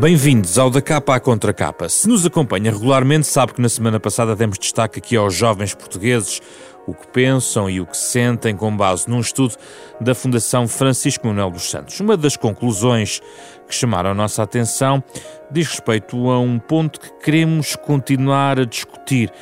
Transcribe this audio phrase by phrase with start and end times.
[0.00, 1.88] Bem-vindos ao Da Capa à Contra Capa.
[1.88, 6.40] Se nos acompanha regularmente, sabe que na semana passada demos destaque aqui aos jovens portugueses,
[6.86, 9.56] o que pensam e o que sentem com base num estudo
[10.00, 11.98] da Fundação Francisco Manuel dos Santos.
[11.98, 13.20] Uma das conclusões
[13.66, 15.02] que chamaram a nossa atenção
[15.50, 19.32] diz respeito a um ponto que queremos continuar a discutir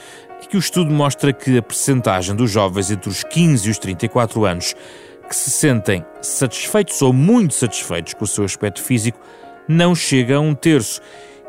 [0.42, 3.78] e que o estudo mostra que a percentagem dos jovens entre os 15 e os
[3.78, 4.74] 34 anos
[5.28, 9.20] que se sentem satisfeitos ou muito satisfeitos com o seu aspecto físico
[9.68, 11.00] não chega a um terço.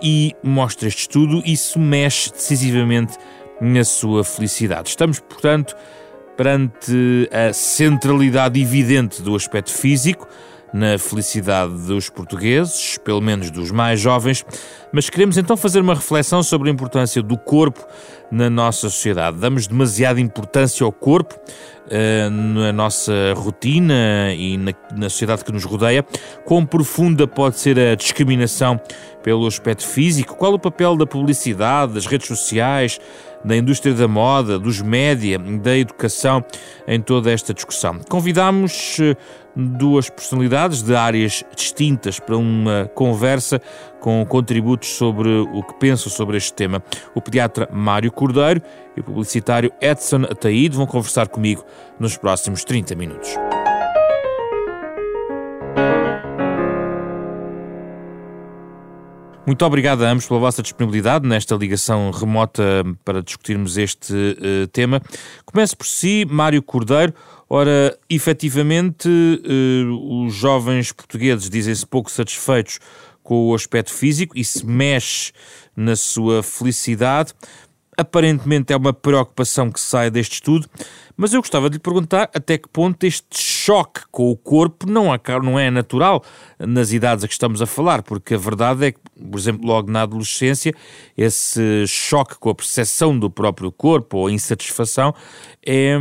[0.01, 3.17] E mostra este estudo, isso mexe decisivamente
[3.59, 4.89] na sua felicidade.
[4.89, 5.75] Estamos, portanto,
[6.35, 10.27] perante a centralidade evidente do aspecto físico
[10.73, 14.45] na felicidade dos portugueses, pelo menos dos mais jovens,
[14.91, 17.85] mas queremos então fazer uma reflexão sobre a importância do corpo
[18.31, 19.37] na nossa sociedade.
[19.37, 25.63] Damos demasiada importância ao corpo uh, na nossa rotina e na, na sociedade que nos
[25.63, 26.05] rodeia.
[26.45, 28.79] Quão profunda pode ser a discriminação
[29.23, 30.35] pelo aspecto físico?
[30.35, 32.99] Qual o papel da publicidade, das redes sociais,
[33.43, 36.43] da indústria da moda, dos média, da educação
[36.87, 37.99] em toda esta discussão?
[38.09, 39.15] Convidamos eh,
[39.55, 43.61] duas personalidades de áreas distintas para uma conversa
[43.99, 46.83] com contributos sobre o que pensam sobre este tema.
[47.15, 48.61] O pediatra Mário Cordeiro
[48.95, 51.65] e o publicitário Edson Ataíde vão conversar comigo
[51.99, 53.29] nos próximos 30 minutos.
[59.47, 65.01] Muito obrigado a ambos pela vossa disponibilidade nesta ligação remota para discutirmos este uh, tema.
[65.45, 67.13] Começo por si, Mário Cordeiro.
[67.49, 72.77] Ora, efetivamente, uh, os jovens portugueses dizem-se pouco satisfeitos
[73.23, 75.31] com o aspecto físico, isso mexe
[75.75, 77.33] na sua felicidade.
[77.99, 80.69] Aparentemente é uma preocupação que sai deste estudo,
[81.15, 85.11] mas eu gostava de lhe perguntar até que ponto este choque com o corpo não,
[85.59, 86.23] é natural
[86.59, 89.91] nas idades a que estamos a falar, porque a verdade é que, por exemplo, logo
[89.91, 90.75] na adolescência,
[91.17, 95.11] esse choque com a percepção do próprio corpo ou a insatisfação
[95.65, 95.97] é,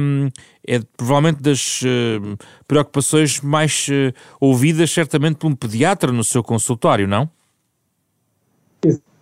[0.66, 2.36] é provavelmente das uh,
[2.68, 7.30] preocupações mais uh, ouvidas, certamente, por um pediatra no seu consultório, não?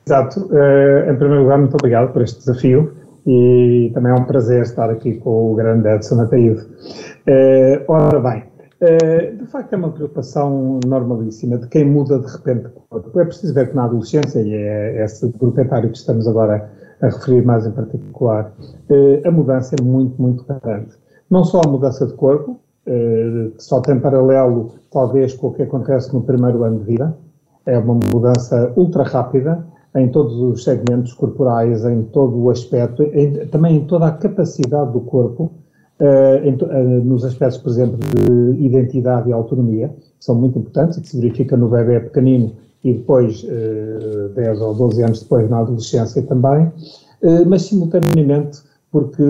[0.06, 0.40] Exato.
[0.46, 2.92] Uh, em primeiro lugar, muito obrigado por este desafio
[3.26, 6.60] e também é um prazer estar aqui com o grande Edson Ataíde.
[6.60, 8.44] Uh, ora bem,
[8.82, 13.18] uh, de facto é uma preocupação normalíssima de quem muda de repente o corpo.
[13.18, 17.06] É preciso ver que na adolescência, e é esse grupo etário que estamos agora a
[17.06, 18.52] referir mais em particular,
[18.90, 20.90] uh, a mudança é muito, muito grande.
[21.30, 26.12] Não só a mudança de corpo, que só tem paralelo talvez com o que acontece
[26.12, 27.16] no primeiro ano de vida,
[27.64, 29.64] é uma mudança ultra rápida,
[29.96, 34.92] em todos os segmentos corporais, em todo o aspecto, em, também em toda a capacidade
[34.92, 35.52] do corpo,
[36.00, 39.88] uh, em, uh, nos aspectos, por exemplo, de identidade e autonomia,
[40.18, 44.60] que são muito importantes e que se verifica no bebê pequenino e depois, uh, 10
[44.60, 48.58] ou 12 anos depois, na adolescência também, uh, mas simultaneamente,
[48.90, 49.22] porque,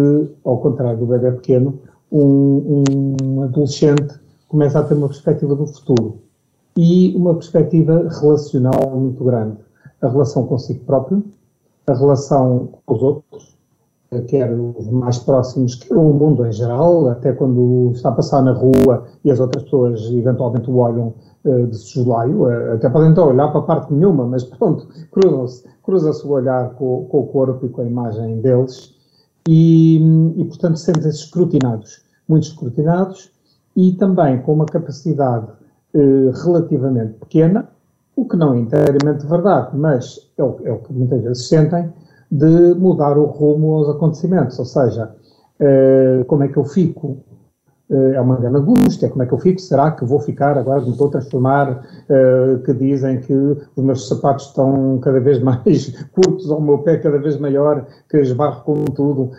[0.44, 1.78] ao contrário do bebê pequeno,
[2.10, 2.84] um,
[3.22, 4.14] um adolescente
[4.48, 6.18] começa a ter uma perspectiva do futuro
[6.76, 9.56] e uma perspectiva relacional muito grande
[10.06, 11.24] a relação consigo próprio,
[11.86, 13.54] a relação com os outros,
[14.22, 18.52] quer os mais próximos, quer o mundo em geral, até quando está a passar na
[18.52, 21.14] rua e as outras pessoas eventualmente o olham
[21.44, 26.26] uh, de soslaio, uh, até podem então olhar para parte nenhuma, mas pronto, cruzam-se, cruza-se
[26.26, 28.94] o olhar com, com, o corpo e com a imagem deles.
[29.48, 29.96] E,
[30.36, 33.30] e portanto, sentem-se escrutinados, muito escrutinados
[33.76, 35.48] e também com uma capacidade
[36.42, 37.68] relativamente pequena,
[38.16, 41.92] o que não é inteiramente verdade, mas é o, é o que muitas vezes sentem,
[42.30, 45.14] de mudar o rumo aos acontecimentos, ou seja,
[45.60, 47.18] uh, como é que eu fico?
[47.90, 49.60] Uh, é uma grande angústia, como é que eu fico?
[49.60, 54.08] Será que vou ficar agora, me estou a transformar, uh, que dizem que os meus
[54.08, 58.62] sapatos estão cada vez mais curtos, ou o meu pé cada vez maior, que esbarro
[58.64, 59.30] com tudo,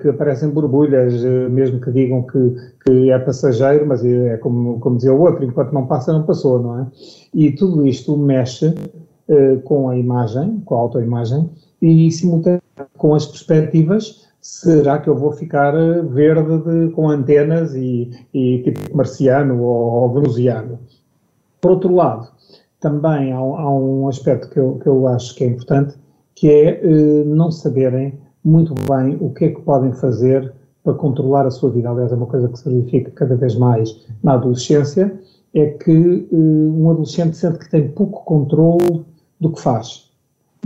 [0.00, 5.12] que aparecem borbulhas, mesmo que digam que, que é passageiro, mas é como, como dizia
[5.12, 6.86] o outro, enquanto não passa, não passou, não é?
[7.34, 8.68] E tudo isto mexe
[9.28, 11.50] uh, com a imagem, com a autoimagem,
[11.80, 12.62] e simultaneamente
[12.96, 15.72] com as perspectivas será que eu vou ficar
[16.04, 20.78] verde de, com antenas e, e, tipo marciano ou, ou venusiano?
[21.62, 22.28] Por outro lado,
[22.78, 25.96] também há, há, um aspecto que eu, que eu acho que é importante,
[26.34, 30.52] que é eh, não saberem muito bem o que é que podem fazer
[30.82, 31.88] para controlar a sua vida.
[31.88, 35.18] Aliás, é uma coisa que se verifica cada vez mais na adolescência,
[35.54, 39.06] é que uh, um adolescente sente que tem pouco controle
[39.40, 40.03] do que faz.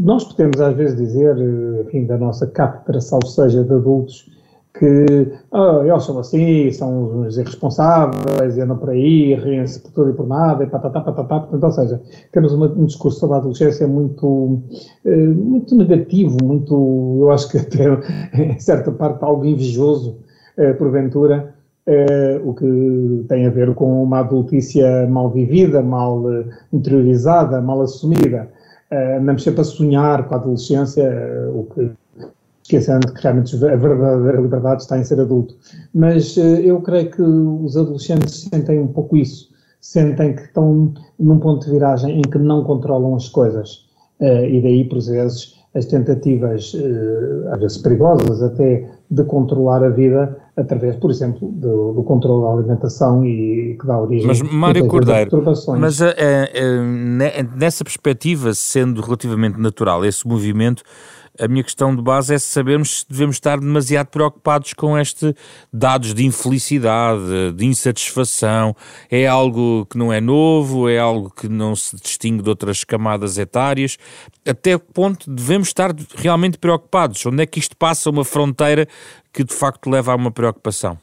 [0.01, 4.31] Nós podemos às vezes dizer, uh, enfim, da nossa cátedra, salvo seja de adultos,
[4.79, 10.13] que oh, eles são assim, são os irresponsáveis, andam por aí, riem-se por tudo e
[10.13, 12.01] por nada, e patatá, patatá, portanto, ou seja,
[12.33, 14.63] temos uma, um discurso sobre a adolescência muito,
[15.05, 17.87] eh, muito negativo, muito, eu acho que até
[18.41, 20.19] em certa parte algo invejoso,
[20.57, 21.55] eh, porventura,
[21.87, 27.81] eh, o que tem a ver com uma adultícia mal vivida, mal eh, interiorizada, mal
[27.81, 28.49] assumida.
[28.91, 31.91] Eh, andamos sempre a sonhar com a adolescência, eh, o que
[32.63, 35.57] esquecendo que realmente a verdadeira liberdade está em ser adulto.
[35.95, 39.49] Mas uh, eu creio que os adolescentes sentem um pouco isso,
[39.81, 43.89] sentem que estão num ponto de viragem em que não controlam as coisas.
[44.21, 50.37] E daí, por vezes, as tentativas, uh, às vezes perigosas até, de controlar a vida
[50.55, 55.43] através, por exemplo, do, do controle da alimentação e que dá origem mas, Mário Cordeiro,
[55.79, 56.01] mas
[57.57, 60.83] nessa perspectiva, sendo relativamente natural esse movimento,
[61.39, 65.35] a minha questão de base é sabermos se devemos estar demasiado preocupados com este
[65.73, 68.75] dados de infelicidade, de insatisfação.
[69.11, 73.39] É algo que não é novo, é algo que não se distingue de outras camadas
[73.39, 73.97] etárias.
[74.47, 77.25] Até que ponto devemos estar realmente preocupados?
[77.27, 78.89] Onde é que isto passa uma fronteira
[79.33, 80.99] que de facto leva a uma preocupação?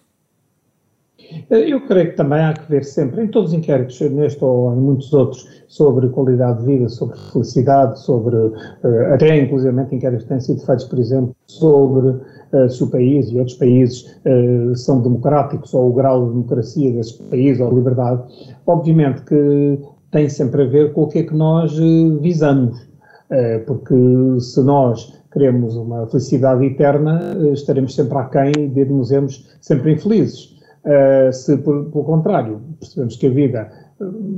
[1.50, 4.74] Eh, eu creio que também há que ver sempre, em todos os inquéritos, neste ou
[4.74, 10.30] em muitos outros, sobre qualidade de vida, sobre felicidade, sobre, uh, até inclusive inquéritos que
[10.30, 14.16] têm sido feitos, por exemplo, sobre uh, se o país e outros países
[14.76, 18.22] são democráticos ou o grau de democracia desses países ou liberdade,
[18.66, 19.80] obviamente que
[20.12, 21.78] tem sempre a ver com o que é que nós
[22.22, 22.88] visamos,
[23.68, 23.94] porque
[24.40, 29.10] se nós queremos uma felicidade eterna, estaremos sempre aquém e diremos
[29.62, 30.55] sempre infelizes.
[30.86, 33.72] Uh, se, por, pelo contrário, percebemos que a vida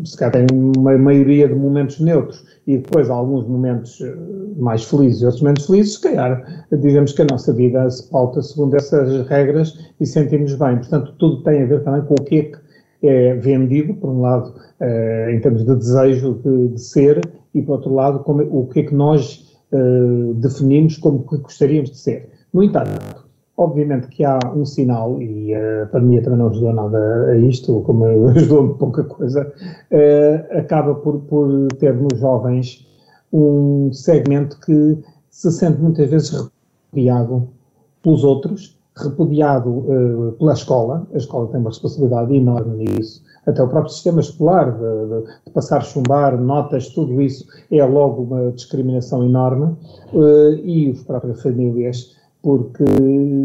[0.05, 4.15] se calhar tem uma maioria de momentos neutros e depois alguns momentos eh,
[4.55, 8.41] mais felizes e outros menos felizes, se calhar digamos que a nossa vida se pauta
[8.41, 10.77] segundo essas regras e sentimos bem.
[10.77, 14.21] Portanto, tudo tem a ver também com o que é que é vendido, por um
[14.21, 14.53] lado,
[15.31, 17.21] em termos de desejo de, de, ser,
[17.53, 19.55] e por outro lado, como, o que é que nós
[20.35, 22.29] definimos como que gostaríamos de ser.
[22.51, 23.26] No entanto,
[23.59, 28.05] Obviamente que há um sinal, e a pandemia também não ajudou nada a isto, como
[28.29, 29.51] ajudou pouca coisa,
[29.91, 32.87] uh, acaba por, por ter nos jovens
[33.33, 34.99] um segmento que
[35.31, 36.49] se sente muitas vezes
[36.91, 37.49] repudiado
[38.03, 43.67] pelos outros, repudiado uh, pela escola, a escola tem uma responsabilidade enorme nisso, até o
[43.67, 49.25] próprio sistema escolar, de, de, de passar chumbar, notas, tudo isso é logo uma discriminação
[49.25, 49.75] enorme,
[50.13, 52.85] uh, e as próprias famílias porque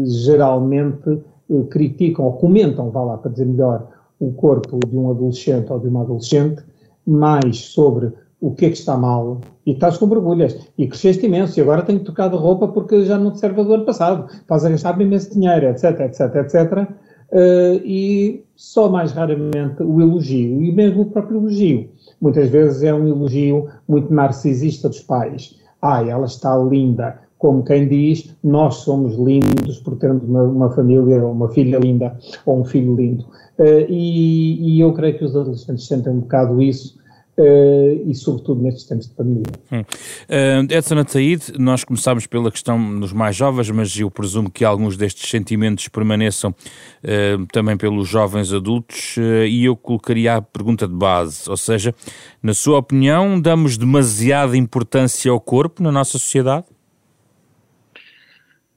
[0.05, 3.87] geralmente eh, criticam ou comentam, vá lá para dizer melhor,
[4.19, 6.63] o corpo de um adolescente ou de uma adolescente,
[7.05, 11.57] mais sobre o que é que está mal e estás com borbulhas e cresceste imenso
[11.57, 14.29] e agora tenho que trocar de roupa porque já não te serve do ano passado,
[14.31, 16.89] estás a gastar imenso dinheiro, etc, etc, etc.
[17.31, 21.89] Uh, e só mais raramente o elogio e mesmo o próprio elogio.
[22.21, 25.57] Muitas vezes é um elogio muito narcisista dos pais.
[25.81, 31.21] Ai, ela está linda, como quem diz, nós somos lindos por termos uma, uma família,
[31.25, 33.25] uma filha linda ou um filho lindo.
[33.59, 36.97] Uh, e, e, eu creio que os adolescentes sentem um bocado isso.
[37.35, 39.43] Uh, e sobretudo nestes tempos de pandemia.
[39.71, 39.81] Hum.
[39.81, 44.95] Uh, Edson Ataíde, nós começámos pela questão dos mais jovens, mas eu presumo que alguns
[44.95, 51.49] destes sentimentos permaneçam uh, também pelos jovens adultos, e eu colocaria a pergunta de base,
[51.49, 51.95] ou seja,
[52.41, 56.67] na sua opinião, damos demasiada importância ao corpo na nossa sociedade?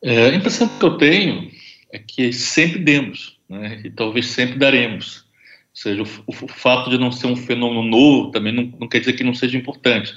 [0.02, 1.50] É, a impressão que eu tenho
[1.92, 5.24] é que sempre demos, né, e talvez sempre daremos.
[5.70, 9.00] Ou seja, o, o, fato de não ser um fenômeno novo também não, não quer
[9.00, 10.14] dizer que não seja importante.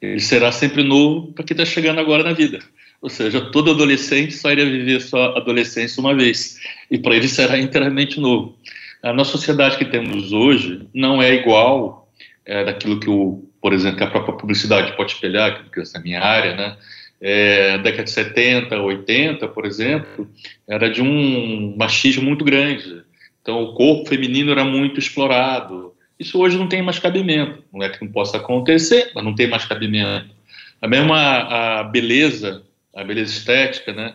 [0.00, 2.60] Ele será sempre novo para quem está chegando agora na vida.
[3.02, 6.58] Ou seja, todo adolescente só iria viver sua adolescência uma vez,
[6.90, 8.56] e para ele será inteiramente novo.
[9.02, 12.12] A nossa sociedade que temos hoje não é igual
[12.44, 15.98] é, daquilo que, o, por exemplo, que a própria publicidade pode espelhar, que é essa
[15.98, 16.76] minha área, né?
[17.20, 20.28] É, década de 70, 80, por exemplo,
[20.66, 23.02] era de um machismo muito grande.
[23.42, 25.92] Então, o corpo feminino era muito explorado.
[26.18, 27.62] Isso hoje não tem mais cabimento.
[27.72, 30.34] Não é que não possa acontecer, mas não tem mais cabimento.
[30.80, 32.62] A mesma a beleza,
[32.94, 34.14] a beleza estética, né?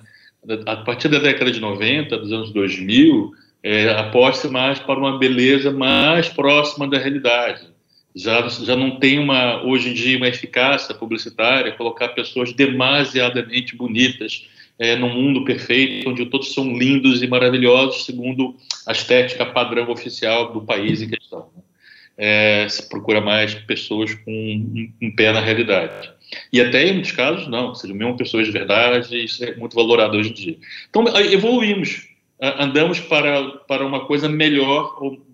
[0.66, 3.32] a partir da década de 90, dos anos 2000,
[3.64, 7.68] é, aposta mais para uma beleza mais próxima da realidade.
[8.16, 14.48] Já, já não tem uma, hoje em dia, uma eficácia publicitária colocar pessoas demasiadamente bonitas
[14.80, 18.56] é, num mundo perfeito, onde todos são lindos e maravilhosos, segundo
[18.86, 21.50] a estética padrão oficial do país em questão.
[22.18, 26.10] É, se procura mais pessoas com um, um, pé na realidade.
[26.52, 30.18] E até em muitos casos, não, sejam mesmo pessoas de verdade, isso é muito valorado
[30.18, 30.58] hoje em dia.
[30.90, 32.08] Então, evoluímos
[32.40, 35.26] andamos para, para uma coisa melhor, ou,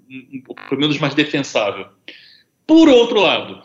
[0.47, 1.87] ou pelo menos mais defensável.
[2.71, 3.61] Por outro lado,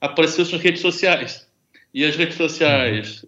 [0.00, 1.46] apareceu as redes sociais.
[1.94, 3.24] E as redes sociais,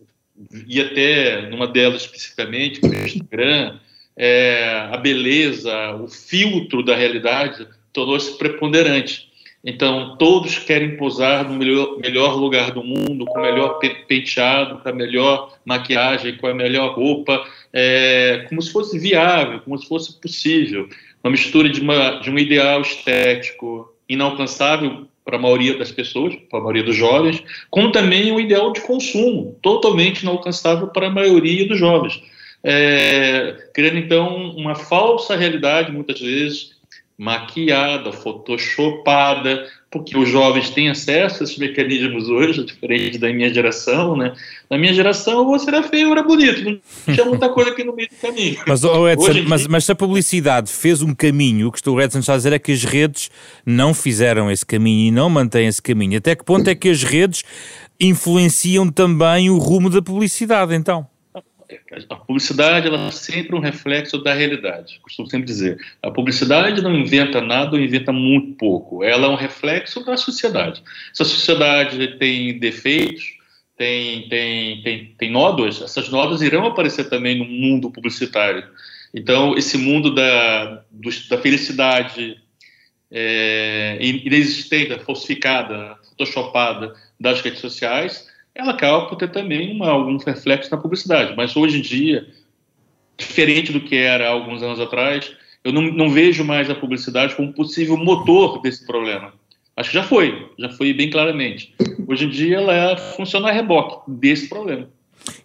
[0.66, 3.78] e até numa delas especificamente, o Instagram,
[4.16, 9.28] é, a beleza, o filtro da realidade tornou-se preponderante.
[9.64, 14.88] Então, todos querem posar no melhor, melhor lugar do mundo, com o melhor penteado, com
[14.88, 20.20] a melhor maquiagem, com a melhor roupa, é, como se fosse viável, como se fosse
[20.20, 20.88] possível.
[21.22, 26.60] Uma mistura de, uma, de um ideal estético inalcançável para a maioria das pessoas, para
[26.60, 31.66] a maioria dos jovens, como também um ideal de consumo totalmente inalcançável para a maioria
[31.66, 32.22] dos jovens.
[32.62, 36.76] É, criando, então, uma falsa realidade, muitas vezes,
[37.18, 39.66] maquiada, photoshopada,
[39.98, 44.32] porque os jovens têm acesso a esses mecanismos hoje, diferente da minha geração, né?
[44.68, 48.08] Na minha geração, você era feio, era bonito, não tinha muita coisa aqui no meio
[48.08, 48.58] do caminho.
[48.66, 49.44] Mas, oh Edson, dia...
[49.46, 52.52] mas, mas, se a publicidade fez um caminho, o que o Edson está a dizer
[52.52, 53.30] é que as redes
[53.64, 56.18] não fizeram esse caminho e não mantêm esse caminho.
[56.18, 57.42] Até que ponto é que as redes
[57.98, 61.06] influenciam também o rumo da publicidade, então?
[62.08, 65.00] A publicidade ela é sempre um reflexo da realidade.
[65.02, 69.02] Costumo sempre dizer, a publicidade não inventa nada ou inventa muito pouco.
[69.02, 70.82] Ela é um reflexo da sociedade.
[71.12, 73.36] Se a sociedade tem defeitos,
[73.76, 78.64] tem, tem, tem, tem nódoas, essas nódoas irão aparecer também no mundo publicitário.
[79.12, 82.38] Então, esse mundo da, do, da felicidade
[83.10, 88.26] é, inexistente, falsificada, photoshopada das redes sociais,
[88.56, 91.34] ela acaba por ter também uma, algum reflexo na publicidade.
[91.36, 92.26] Mas hoje em dia,
[93.16, 95.32] diferente do que era há alguns anos atrás,
[95.62, 99.32] eu não, não vejo mais a publicidade como possível motor desse problema.
[99.76, 101.74] Acho que já foi, já foi bem claramente.
[102.08, 104.88] Hoje em dia ela é, funciona a reboque desse problema.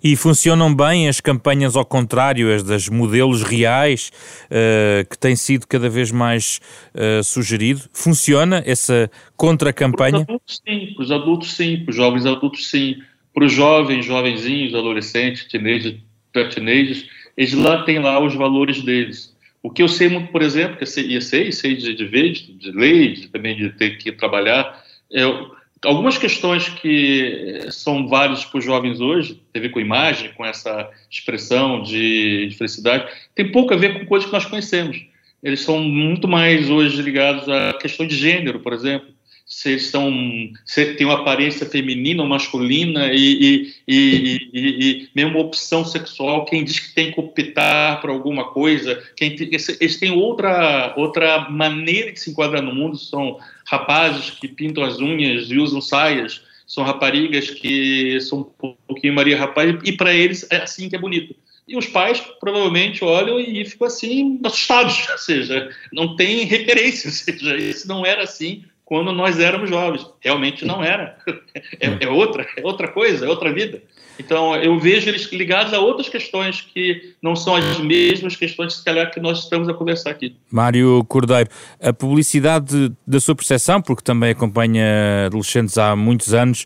[0.04, 4.12] E funcionam bem as campanhas ao contrário, as das modelos reais,
[4.46, 6.60] uh, que tem sido cada vez mais
[6.96, 7.82] uh, sugerido?
[7.94, 10.26] Funciona essa contra-campanha?
[10.26, 10.94] Para os adultos, sim.
[10.96, 11.78] Para os adultos, sim.
[11.78, 12.96] Para os jovens adultos, sim.
[13.34, 15.96] Para os jovens, jovenzinhos, adolescentes, teenagers,
[16.34, 17.06] pré-teenagers,
[17.38, 19.32] eles lá têm lá os valores deles.
[19.64, 22.32] O que eu sei muito, por exemplo, que eu sei, sei, sei de, de ver,
[22.32, 24.84] de, de ler, de, também de ter que trabalhar,
[25.14, 25.24] é
[25.84, 30.46] algumas questões que são válidas para os jovens hoje, tem a ver com imagem, com
[30.46, 35.04] essa expressão de, de, felicidade, tem pouco a ver com coisas que nós conhecemos.
[35.42, 39.10] Eles são muito mais hoje ligados à questão de gênero, por exemplo
[39.52, 40.10] se eles são,
[40.64, 46.64] se têm uma aparência feminina ou masculina e, e, e, e, mesmo opção sexual, quem
[46.64, 52.20] diz que tem que optar por alguma coisa, quem, eles têm outra, outra maneira de
[52.22, 57.50] se enquadrar no mundo, são rapazes que pintam as unhas e usam saias, são raparigas
[57.50, 61.36] que são um pouquinho Maria Rapaz, e para eles é assim que é bonito.
[61.68, 67.14] E os pais provavelmente olham e ficam assim assustados, ou seja, não tem referência, ou
[67.14, 70.06] seja, isso não era assim quando nós éramos jovens.
[70.20, 71.16] Realmente não era.
[71.80, 73.82] É, é, outra, é outra coisa, é outra vida.
[74.20, 78.84] Então, eu vejo eles ligados a outras questões que não são as mesmas questões, se
[78.84, 80.36] calhar, que nós estamos a conversar aqui.
[80.52, 81.50] Mário Cordeiro,
[81.82, 86.66] a publicidade da sua percepção, porque também acompanha adolescentes há muitos anos,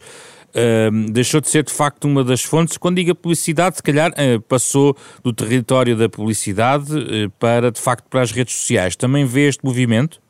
[0.57, 2.77] Uh, deixou de ser de facto uma das fontes.
[2.77, 8.05] Quando diga publicidade, se calhar uh, passou do território da publicidade uh, para de facto
[8.09, 8.95] para as redes sociais.
[8.95, 10.21] Também vê este movimento?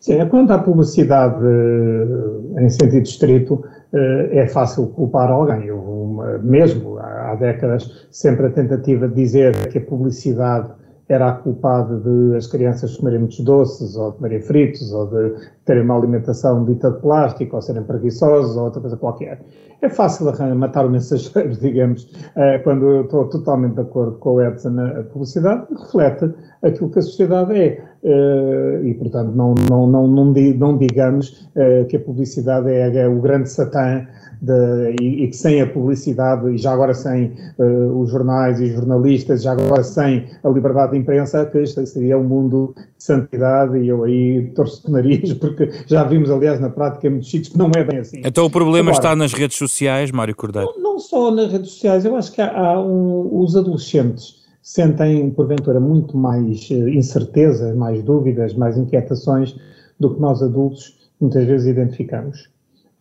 [0.00, 5.70] Sim, quanto à publicidade eh, em sentido estrito, eh, é fácil culpar alguém.
[5.70, 10.70] Uma, mesmo há décadas, sempre a tentativa de dizer que a publicidade
[11.06, 15.34] era a culpada de as crianças comerem muitos doces, ou comerem fritos, ou de
[15.70, 19.40] terem uma alimentação dita de plástico, ou serem preguiçosos, ou outra coisa qualquer.
[19.80, 24.42] É fácil matar o mensageiro, digamos, eh, quando eu estou totalmente de acordo com o
[24.42, 27.84] Edson, a publicidade reflete aquilo que a sociedade é.
[28.02, 33.20] Uh, e, portanto, não, não, não, não, digamos uh, que a publicidade é, é o
[33.20, 34.06] grande satã
[34.40, 38.70] de, e, que sem a publicidade, e já agora sem uh, os jornais e os
[38.72, 43.78] jornalistas, já agora sem a liberdade de imprensa, que este seria um mundo de santidade
[43.78, 47.30] e eu aí torço de nariz porque porque já vimos, aliás, na prática, em muitos
[47.30, 48.22] sítios que não é bem assim.
[48.24, 50.72] Então o problema Agora, está nas redes sociais, Mário Cordeiro?
[50.76, 55.30] Não, não, só nas redes sociais, eu acho que há, há um, os adolescentes sentem,
[55.30, 59.56] porventura, muito mais uh, incertezas, mais dúvidas, mais inquietações
[59.98, 62.48] do que nós adultos muitas vezes identificamos.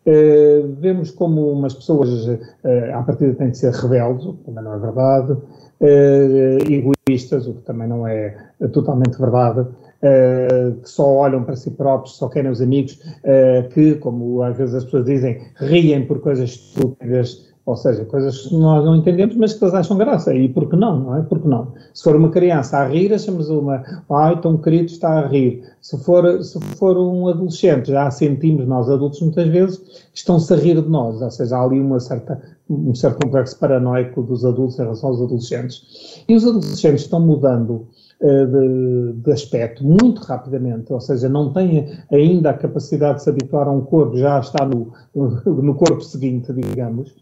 [0.05, 2.39] Uh, vemos como umas pessoas, uh,
[2.93, 7.53] à partida, têm de ser rebeldes, o que também não é verdade, uh, egoístas, o
[7.53, 8.35] que também não é
[8.71, 9.67] totalmente verdade,
[10.01, 12.99] que só olham para si próprios, só querem os amigos,
[13.73, 18.55] que, como às vezes as pessoas dizem, riem por coisas estúpidas, ou seja, coisas que
[18.55, 20.33] nós não entendemos, mas que elas acham graça.
[20.33, 21.21] E por que não, não é?
[21.21, 21.71] Por que não?
[21.93, 25.61] Se for uma criança a rir, achamos uma, ai, tão querido está a rir.
[25.79, 30.81] Se for, se for um adolescente, já sentimos nós adultos muitas vezes, estão-se a rir
[30.81, 31.21] de nós.
[31.21, 35.21] Ou seja, há ali uma certa, um certo complexo paranoico dos adultos em relação aos
[35.21, 36.23] adolescentes.
[36.27, 37.87] E os adolescentes estão mudando uh,
[38.21, 43.67] de, de, aspecto muito rapidamente, ou seja, não têm ainda a capacidade de se habituar
[43.67, 44.91] a um corpo, já está no,
[45.45, 47.15] no corpo seguinte, digamos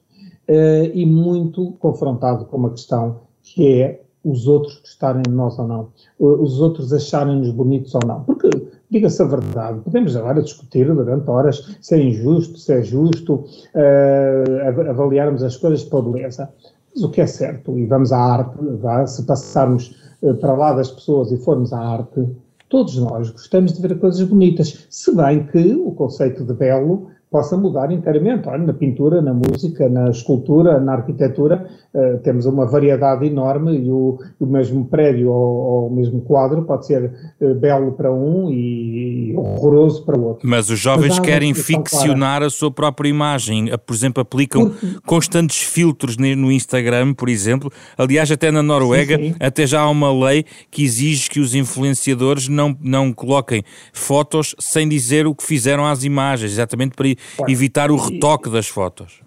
[0.47, 5.67] uh, e muito confrontado com uma questão que é os outros gostarem de nós ou
[5.67, 5.89] não,
[6.19, 8.23] os outros acharem-nos bonitos ou não.
[8.23, 8.49] Porque,
[8.91, 14.89] diga-se a verdade, podemos agora discutir durante horas se é injusto, se é justo, uh,
[14.89, 16.49] avaliarmos as coisas pela beleza.
[16.93, 18.57] Mas o que é certo, e vamos à arte,
[19.05, 19.95] se passarmos
[20.39, 22.27] para lá das pessoas e formos à arte,
[22.69, 27.57] todos nós gostamos de ver coisas bonitas, se bem que o conceito de belo possa
[27.57, 28.47] mudar inteiramente.
[28.47, 33.89] Olha, na pintura, na música, na escultura, na arquitetura, uh, temos uma variedade enorme e
[33.89, 38.49] o, o mesmo prédio ou, ou, o mesmo quadro pode ser uh, belo para um
[38.49, 40.47] e, horroroso para o outro.
[40.47, 43.69] Mas os jovens Mas querem ficcionar a sua própria imagem.
[43.85, 44.87] Por exemplo, aplicam Porque...
[45.05, 47.69] constantes filtros no Instagram, por exemplo.
[47.97, 49.35] Aliás, até na Noruega, sim, sim.
[49.39, 54.87] até já há uma lei que exige que os influenciadores não, não coloquem fotos sem
[54.87, 57.16] dizer o que fizeram às imagens, exatamente para
[57.47, 59.21] evitar o retoque das fotos.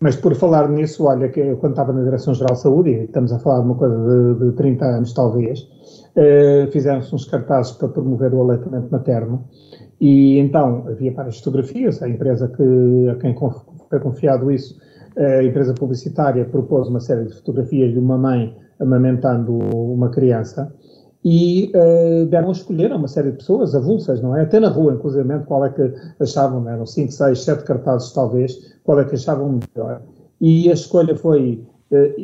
[0.00, 3.32] Mas por falar nisso, olha, que eu, quando estava na Direção-Geral de Saúde, e estamos
[3.32, 5.68] a falar de uma coisa de, de 30 anos talvez,
[6.16, 9.44] eh, fizeram-se uns cartazes para promover o aleitamento materno,
[10.00, 13.36] e então havia várias fotografias, a empresa que, a quem
[13.88, 14.76] foi confiado isso,
[15.16, 20.74] a empresa publicitária propôs uma série de fotografias de uma mãe amamentando uma criança,
[21.24, 24.42] e uh, deram a escolher a uma série de pessoas avulsas, não é?
[24.42, 29.00] Até na rua, inclusive, qual é que achavam, eram 5, 6, 7 cartazes talvez, qual
[29.00, 30.02] é que achavam melhor.
[30.40, 32.14] E a escolha foi uh,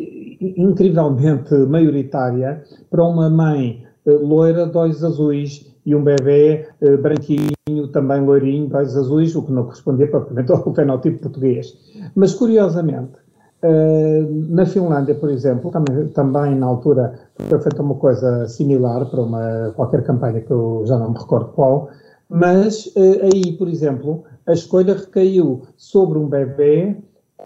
[0.40, 6.68] incrivelmente maioritária para uma mãe uh, loira olhos azuis e um bebê
[7.00, 11.72] branquinho, também loirinho, olhos azuis, o que não correspondia propriamente ao fenótipo português.
[12.14, 13.12] Mas, curiosamente,
[13.60, 17.18] na Finlândia, por exemplo, também, também, na altura
[17.48, 21.48] foi feita uma coisa similar para uma qualquer campanha que eu já não me recordo
[21.48, 21.88] qual,
[22.28, 26.96] mas uh, aí, por exemplo, a escolha recaiu sobre um bebê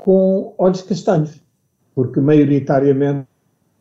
[0.05, 1.41] com olhos castanhos,
[1.95, 3.27] porque maioritariamente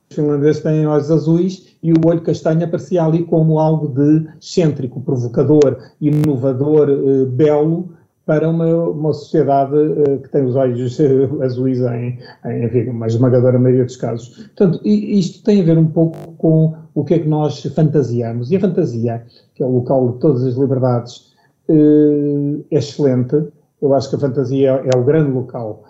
[0.09, 5.01] os finlandeses têm olhos azuis e o olho castanho aparecia ali como algo de excêntrico,
[5.01, 7.89] provocador, inovador, uh, belo,
[8.31, 13.05] para uma, uma sociedade uh, que tem os olhos uh, azuis em, em, enfim, uma
[13.05, 14.29] esmagadora maioria dos casos.
[14.55, 18.49] Portanto, isto tem a ver um pouco com o que é que nós fantasiamos.
[18.49, 21.33] E a fantasia, que é o local de todas as liberdades,
[21.67, 23.51] uh, é excelente.
[23.81, 25.83] Eu acho que a fantasia é o grande local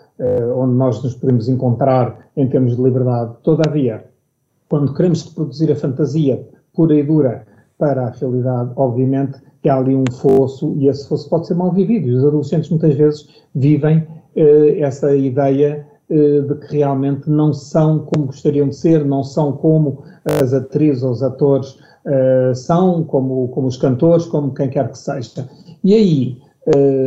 [0.56, 3.34] onde nós nos podemos encontrar em termos de liberdade.
[3.42, 4.04] Todavia,
[4.68, 7.44] quando queremos reproduzir a fantasia pura e dura
[7.76, 11.72] para a realidade, obviamente, que há ali um fosso e esse fosso pode ser mal
[11.72, 12.08] vivido.
[12.08, 18.00] E os adolescentes muitas vezes vivem eh, essa ideia eh, de que realmente não são
[18.00, 23.48] como gostariam de ser, não são como as atrizes ou os atores eh, são, como,
[23.48, 25.48] como os cantores, como quem quer que seja.
[25.84, 26.38] E aí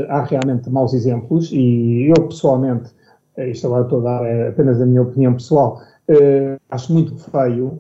[0.09, 2.91] há realmente maus exemplos e eu pessoalmente,
[3.37, 5.79] isto agora estou a dar apenas a minha opinião pessoal,
[6.69, 7.79] acho muito feio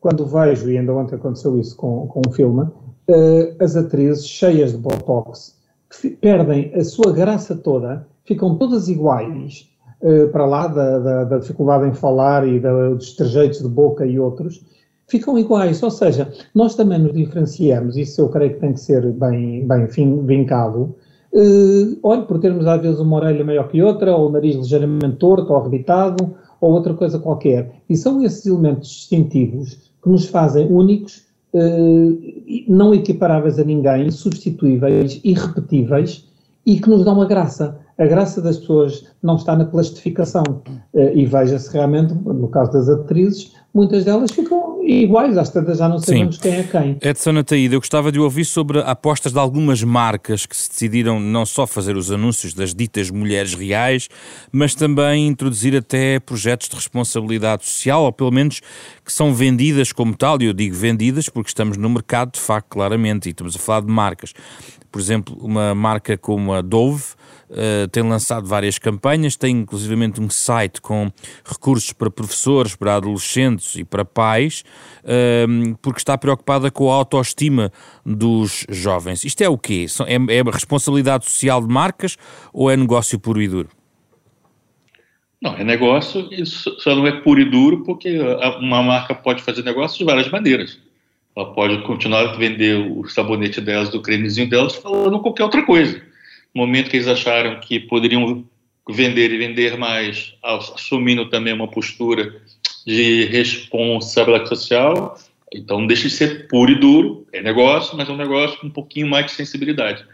[0.00, 2.66] quando vejo, e ainda ontem aconteceu isso com, com um filme,
[3.10, 5.56] uh, as atrizes cheias de botox,
[5.90, 9.68] que perdem a sua graça toda, ficam todas iguais,
[10.02, 14.06] uh, para lá da, da, da, dificuldade em falar e da, dos trejeitos de boca
[14.06, 14.64] e outros,
[15.08, 15.82] ficam iguais.
[15.82, 19.86] Ou seja, nós também nos diferenciamos, isso eu creio que tem que ser bem, bem
[20.24, 20.94] vincado.
[21.32, 25.16] Uh, olha, por termos às vezes uma orelha maior que outra, ou o nariz ligeiramente
[25.16, 27.72] torto ou arrebitado, ou outra coisa qualquer.
[27.88, 35.20] E são esses elementos distintivos que nos fazem únicos uh, não equiparáveis a ninguém, substituíveis,
[35.24, 36.28] irrepetíveis
[36.66, 37.78] e que nos dão a graça.
[37.98, 40.44] a graça das pessoas não está na plastificação.
[40.92, 45.88] Uh, e veja-se realmente, no caso das atrizes, muitas delas ficam iguais, às tantas já
[45.88, 46.42] não sabemos Sim.
[46.42, 46.98] quem é quem.
[47.00, 51.46] Edson Ataída, eu gostava de ouvir sobre apostas de algumas marcas que se decidiram não
[51.46, 54.08] só fazer os anúncios das ditas mulheres reais,
[54.50, 58.60] mas também introduzir até projetos de responsabilidade social, ou pelo menos
[59.04, 62.68] que são vendidas como tal, e eu digo vendidas porque estamos no mercado de facto,
[62.68, 64.32] claramente, e estamos a falar de marcas.
[64.90, 67.04] Por exemplo, uma marca como a Dove,
[67.50, 71.10] Uh, tem lançado várias campanhas, tem inclusivamente um site com
[71.44, 74.62] recursos para professores, para adolescentes e para pais,
[75.02, 77.72] uh, porque está preocupada com a autoestima
[78.06, 79.24] dos jovens.
[79.24, 79.86] Isto é o quê?
[80.06, 82.16] É, é responsabilidade social de marcas
[82.52, 83.68] ou é negócio puro e duro?
[85.42, 88.16] Não, é negócio, isso só não é puro e duro porque
[88.60, 90.78] uma marca pode fazer negócio de várias maneiras.
[91.34, 96.09] Ela pode continuar a vender o sabonete delas, do cremezinho delas, falando qualquer outra coisa
[96.54, 98.44] momento que eles acharam que poderiam
[98.88, 102.40] vender e vender mais, assumindo também uma postura
[102.86, 105.18] de responsabilidade social,
[105.52, 108.70] então deixa de ser puro e duro, é negócio, mas é um negócio com um
[108.70, 110.04] pouquinho mais de sensibilidade.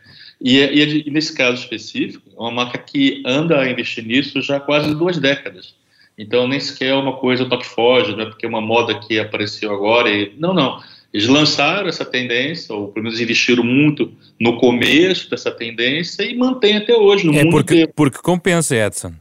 [0.41, 4.41] E, é, e, é nesse caso específico, é uma marca que anda a investir nisso
[4.43, 5.75] já há quase duas décadas.
[6.19, 9.19] Então nem sequer é uma coisa toque foge, não é porque é uma moda que
[9.19, 10.11] apareceu agora.
[10.11, 10.81] E, não, não.
[11.17, 16.77] Eles lançaram essa tendência, ou pelo menos investiram muito no começo dessa tendência e mantém
[16.77, 17.93] até hoje no é mundo porque, inteiro.
[17.97, 19.15] porque compensa, Edson.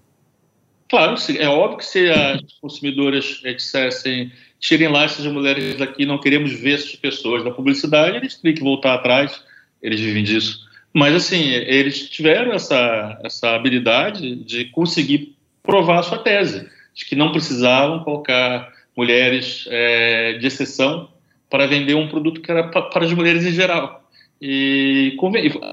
[0.89, 4.29] Claro, é óbvio que se as consumidoras dissessem
[4.59, 8.63] tirem lá essas mulheres daqui, não queremos ver essas pessoas na publicidade, eles teriam que
[8.63, 9.41] voltar atrás,
[9.81, 10.67] eles vivem disso.
[10.93, 17.15] Mas, assim, eles tiveram essa, essa habilidade de conseguir provar a sua tese, de que
[17.15, 21.14] não precisavam colocar mulheres é, de exceção
[21.49, 24.03] para vender um produto que era para as mulheres em geral.
[24.41, 25.17] E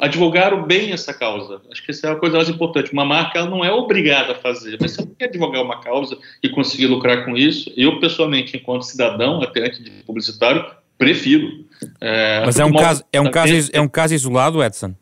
[0.01, 1.61] advogaram bem essa causa.
[1.71, 2.93] Acho que essa é a coisa mais importante.
[2.93, 6.17] Uma marca ela não é obrigada a fazer, mas se ela quer advogar uma causa
[6.43, 10.65] e conseguir lucrar com isso, eu pessoalmente, enquanto cidadão, até antes de publicitário,
[10.97, 11.65] prefiro.
[12.01, 14.95] É, mas é um, caso, é, um caso, é um caso isolado, Edson?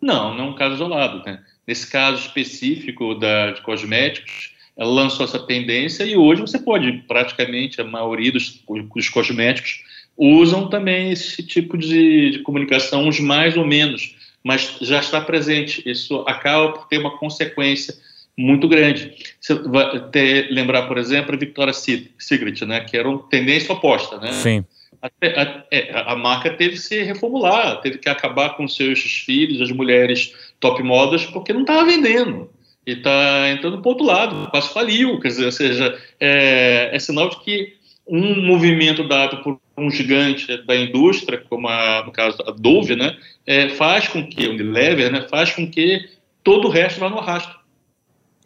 [0.00, 1.22] Não, não é um caso isolado.
[1.24, 1.40] Né?
[1.66, 7.80] Nesse caso específico da, de cosméticos, ela lançou essa tendência e hoje você pode, praticamente,
[7.80, 8.62] a maioria dos,
[8.94, 9.82] dos cosméticos
[10.20, 15.82] usam também esse tipo de, de comunicação, uns mais ou menos, mas já está presente.
[15.88, 17.94] Isso acaba por ter uma consequência
[18.36, 19.14] muito grande.
[19.40, 21.86] Você vai ter, lembrar, por exemplo, a Victoria's
[22.18, 24.32] Secret, né, que era uma tendência oposta, né?
[24.32, 24.64] Sim.
[25.00, 29.62] A, a, é, a, marca teve que se reformular, teve que acabar com seus filhos,
[29.62, 32.50] as mulheres top modas, porque não estava vendendo.
[32.86, 35.18] E está entrando para outro lado, quase faliu.
[35.18, 37.79] Quer dizer, ou seja, é, é sinal de que
[38.10, 43.16] um movimento dado por um gigante da indústria, como a, no caso a Dove, né,
[43.46, 46.10] é, faz com que, o Unilever, né, faz com que
[46.42, 47.56] todo o resto vá no arrasto.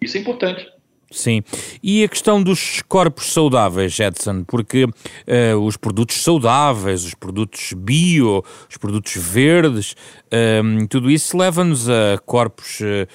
[0.02, 0.68] Isso é importante.
[1.10, 1.42] Sim.
[1.82, 8.42] E a questão dos corpos saudáveis, Edson, porque uh, os produtos saudáveis, os produtos bio,
[8.68, 13.06] os produtos verdes, uh, tudo isso leva-nos a corpos uh,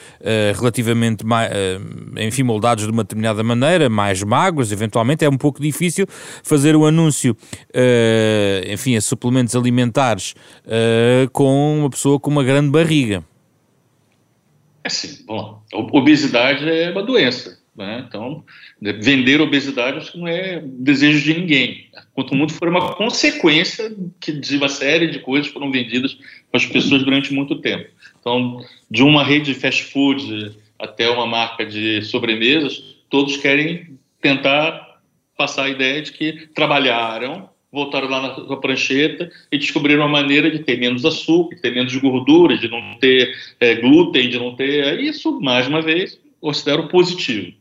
[0.55, 1.51] relativamente, mais,
[2.17, 5.25] enfim, moldados de uma determinada maneira, mais magros, eventualmente.
[5.25, 6.07] É um pouco difícil
[6.43, 7.35] fazer o anúncio,
[8.71, 10.35] enfim, a suplementos alimentares
[11.33, 13.23] com uma pessoa com uma grande barriga.
[14.83, 18.05] É sim, bom, obesidade é uma doença né?
[18.07, 18.43] Então,
[18.81, 21.87] vender obesidade acho que não é desejo de ninguém.
[22.13, 26.13] Quanto muito for uma consequência que de uma série de coisas foram vendidas
[26.51, 27.89] para as pessoas durante muito tempo.
[28.19, 34.99] Então, de uma rede de fast food até uma marca de sobremesas, todos querem tentar
[35.37, 40.59] passar a ideia de que trabalharam, voltaram lá na, prancheta e descobriram uma maneira de
[40.59, 44.99] ter menos açúcar, de ter menos gordura, de não ter é, glúten, de não ter.
[44.99, 47.53] Isso, mais uma vez, considero positivo.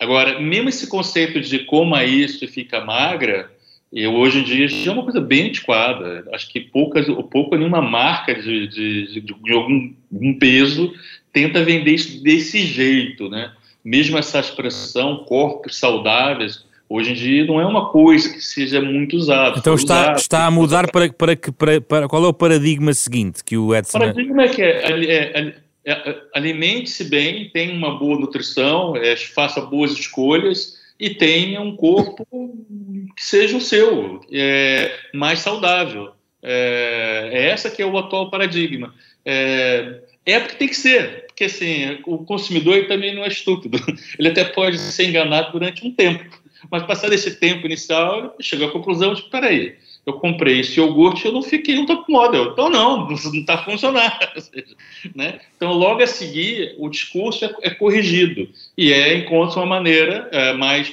[0.00, 3.50] Agora, mesmo esse conceito de coma isso e fica magra,
[3.92, 6.24] eu, hoje em dia já é uma coisa bem antiquada.
[6.32, 10.92] Acho que poucas, pouco nenhuma marca de, de, de, de algum, algum, peso
[11.32, 13.50] tenta vender isso desse jeito, né?
[13.84, 19.16] Mesmo essa expressão corpos saudáveis, hoje em dia não é uma coisa que seja muito
[19.16, 19.58] usada.
[19.58, 23.42] Então está, usado, está a mudar para, para, para, para, qual é o paradigma seguinte
[23.42, 23.98] que o Edson...
[23.98, 25.54] O paradigma é que é, é, é
[25.88, 31.74] é, é, alimente-se bem, tenha uma boa nutrição, é, faça boas escolhas e tenha um
[31.74, 32.26] corpo
[33.16, 36.12] que seja o seu, é, mais saudável.
[36.42, 38.94] É, é, essa que é o atual paradigma.
[39.24, 43.78] É, é porque tem que ser, porque assim, o consumidor também não é estúpido.
[44.18, 46.22] Ele até pode ser enganado durante um tempo,
[46.70, 49.74] Mas passado esse tempo inicial, chegou à conclusão de, peraí,
[50.06, 52.52] eu comprei esse iogurte eu não fiquei um top model.
[52.52, 54.12] Então, não, não está funcionando.
[55.14, 55.40] né?
[55.56, 60.52] Então, logo a seguir, o discurso é, é corrigido e é encontra uma maneira é,
[60.52, 60.92] mais,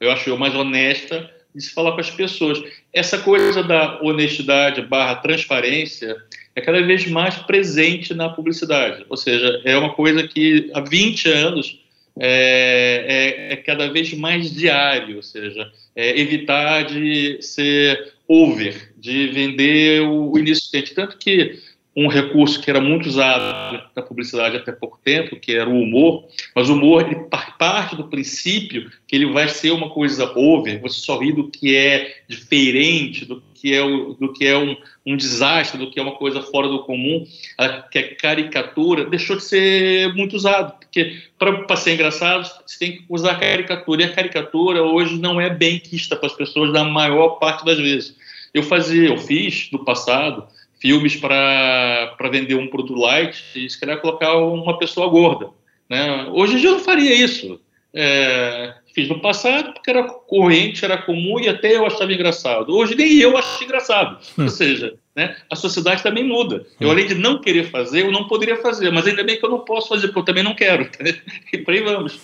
[0.00, 2.62] eu acho, mais honesta de se falar com as pessoas.
[2.92, 6.16] Essa coisa da honestidade barra transparência
[6.54, 9.04] é cada vez mais presente na publicidade.
[9.08, 11.78] Ou seja, é uma coisa que há 20 anos
[12.18, 19.28] é, é, é cada vez mais diário, ou seja, é evitar de ser over, de
[19.28, 20.94] vender o, o iniciante.
[20.94, 21.58] Tanto que
[21.96, 26.26] um recurso que era muito usado na publicidade até pouco tempo, que era o humor,
[26.54, 27.26] mas o humor ele
[27.58, 31.74] parte do princípio que ele vai ser uma coisa over, você só ri do que
[31.74, 36.02] é diferente, do que é, o, do que é um, um desastre, do que é
[36.02, 37.24] uma coisa fora do comum,
[37.56, 42.92] a, que é caricatura, deixou de ser muito usado, porque para ser engraçado, você tem
[42.98, 46.72] que usar a caricatura, e a caricatura hoje não é bem quista para as pessoas
[46.72, 48.14] na maior parte das vezes.
[48.52, 50.46] Eu fazia, eu fiz no passado,
[50.86, 55.50] filmes para vender um produto light e se calhar colocar uma pessoa gorda.
[55.90, 56.28] Né?
[56.32, 57.60] Hoje em dia eu não faria isso.
[57.92, 62.72] É, fiz no passado porque era corrente, era comum e até eu achava engraçado.
[62.72, 64.18] Hoje nem eu acho engraçado.
[64.38, 66.66] Ou seja, né, a sociedade também muda.
[66.78, 69.50] Eu, além de não querer fazer, eu não poderia fazer, mas ainda bem que eu
[69.50, 70.86] não posso fazer, porque eu também não quero.
[71.52, 72.20] e por aí vamos.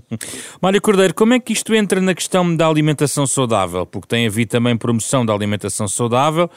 [0.60, 3.84] Mário Cordeiro, como é que isto entra na questão da alimentação saudável?
[3.84, 6.50] Porque tem havido também promoção da alimentação saudável,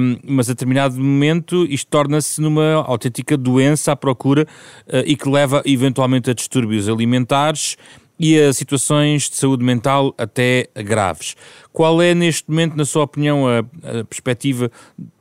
[0.00, 4.42] um, mas a determinado momento isto torna-se numa autêntica doença à procura
[4.88, 7.76] uh, e que leva eventualmente a distúrbios alimentares
[8.18, 11.36] e a situações de saúde mental até graves.
[11.72, 14.70] Qual é, neste momento, na sua opinião, a, a perspectiva,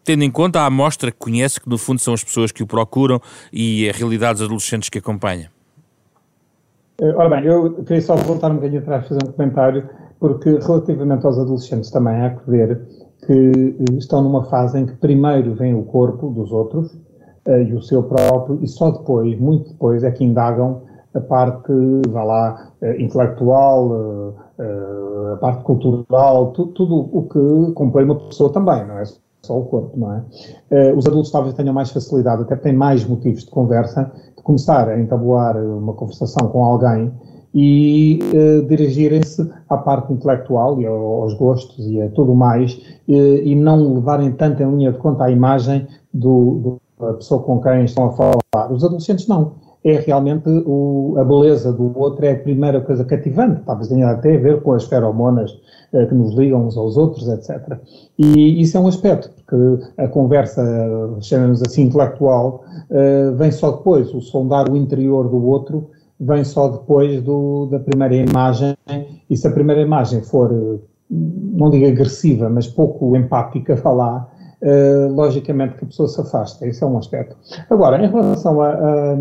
[0.04, 2.68] tendo em conta a amostra que conhece, que no fundo são as pessoas que o
[2.68, 3.20] procuram
[3.52, 5.52] e a realidade dos adolescentes que acompanha?
[7.02, 11.26] Eh, ora bem, eu queria só voltar um bocadinho atrás fazer um comentário, porque relativamente
[11.26, 12.82] aos adolescentes também há que ver
[13.26, 16.94] que eh, estão numa fase em que primeiro vem o corpo dos outros
[17.46, 20.84] uh, e o seu próprio, e só depois, muito depois, é que indagam
[21.16, 21.72] a parte,
[22.10, 28.52] vá lá, eh, intelectual, eh, eh, a parte cultural, tudo, o que compõe uma pessoa
[28.52, 29.04] também, não é
[29.42, 30.12] só o corpo, não
[30.72, 30.94] é?
[30.94, 35.00] Os adultos talvez tenham mais facilidade, até têm mais motivos de conversa, de começar a
[35.00, 37.12] entabular uma conversação com alguém
[37.54, 38.20] e
[38.68, 44.64] dirigirem-se à parte intelectual e aos gostos e a tudo mais e não levarem tanto
[44.64, 48.72] em linha de conta a imagem do, do, da pessoa com quem estão a falar.
[48.72, 49.54] Os adolescentes não
[49.86, 54.36] é realmente o, a beleza do outro é a primeira coisa cativante, talvez tenha até
[54.36, 55.56] a ver com as feromonas
[55.94, 57.78] eh, que nos ligam uns aos outros, etc.
[58.18, 60.64] E isso é um aspecto, porque a conversa,
[61.22, 66.68] chamamos assim, intelectual, eh, vem só depois, o sondar o interior do outro vem só
[66.68, 68.76] depois do, da primeira imagem,
[69.30, 70.80] e se a primeira imagem for, eh,
[71.12, 74.28] não digo agressiva, mas pouco empática, lá,
[74.66, 77.38] Uh, logicamente que a pessoa se afasta, isso é um aspecto.
[77.70, 79.16] Agora, em relação a, a,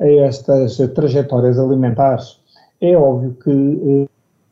[0.00, 2.40] a estas trajetórias alimentares,
[2.80, 4.08] é óbvio que uh,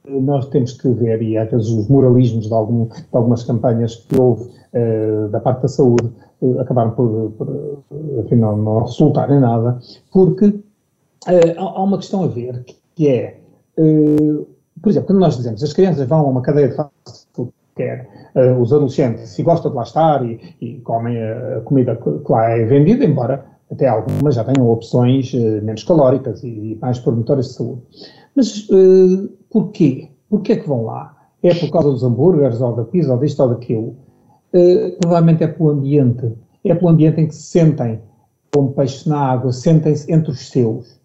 [0.09, 4.21] nós temos que ver, e às vezes os moralismos de, algum, de algumas campanhas que
[4.21, 6.13] houve uh, da parte da saúde
[6.61, 7.83] acabaram por, por
[8.25, 9.81] afinal, não resultar em nada,
[10.13, 10.61] porque
[11.57, 13.41] há uma questão a ver, que é,
[13.75, 17.26] por exemplo, quando nós dizemos as crianças vão a uma cadeia de fast
[17.77, 22.33] quer uh, os adolescentes, se gostam de lá estar e, e comem a comida que
[22.33, 26.99] lá é vendida, embora até algumas já tenham opções uh, menos calóricas e, e, mais
[26.99, 27.83] promotoras de saúde.
[28.35, 30.11] Mas uh, porquê?
[30.29, 31.15] Porquê é que vão lá?
[31.43, 33.97] É por causa dos hambúrgueres, ou da pizza, ou disto ou daquilo?
[34.53, 36.33] Uh, provavelmente é pelo ambiente.
[36.65, 38.01] É pelo ambiente em que se sentem
[38.53, 41.01] como peixe na água, sentem-se entre os seus,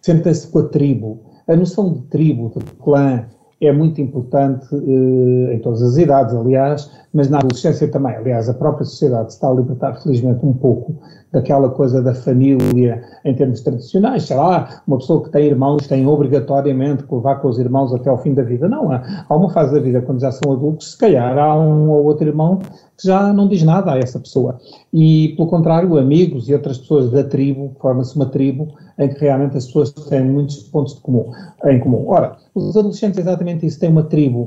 [0.00, 1.20] sentem-se com a tribo.
[1.46, 3.26] A noção de tribo, de clã,
[3.60, 8.14] é muito importante eh, em todas as idades, aliás, mas na adolescência também.
[8.14, 10.96] Aliás, a própria sociedade está a libertar, felizmente, um pouco
[11.34, 14.22] daquela coisa da família em termos tradicionais.
[14.22, 18.08] Sei lá, uma pessoa que tem irmãos tem obrigatoriamente que levar com os irmãos até
[18.08, 18.68] ao fim da vida.
[18.68, 22.04] Não, há uma fase da vida, quando já são adultos, se calhar há um ou
[22.04, 22.60] outro irmão
[22.96, 24.58] que já não diz nada a essa pessoa.
[24.92, 28.68] E, pelo contrário, amigos e outras pessoas da tribo, forma-se uma tribo
[28.98, 31.30] em que realmente as pessoas têm muitos pontos comum,
[31.64, 32.04] em comum.
[32.06, 34.46] Ora, os adolescentes exatamente isso, têm uma tribo.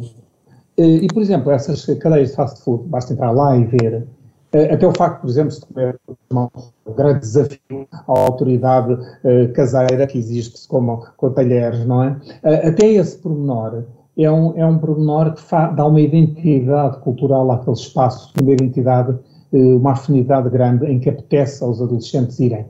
[0.78, 4.08] Eh, e, por exemplo, essas cadeias de fast food, basta entrar lá e ver,
[4.54, 6.00] até o facto, por exemplo, de comer
[6.32, 12.10] um grande desafio à autoridade uh, caseira que existe se com talheres, não é?
[12.44, 13.84] Uh, até esse pormenor
[14.18, 15.42] é um, é um pormenor que
[15.76, 19.18] dá uma identidade cultural àquele espaço, uma identidade
[19.50, 22.66] uma afinidade grande em que apetece aos adolescentes irem